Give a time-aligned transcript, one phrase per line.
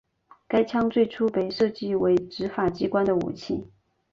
[0.47, 3.67] 该枪最初被设计为执法机关的武器。